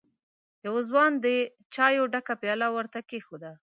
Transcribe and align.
يوه 0.65 0.81
ځوان 0.89 1.11
د 1.23 1.25
چايو 1.73 2.03
ډکه 2.13 2.33
پياله 2.41 2.67
ور 2.75 2.85
ته 2.93 2.99
کېښوده. 3.09 3.51